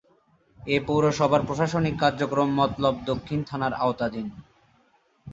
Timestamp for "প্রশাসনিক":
1.47-1.95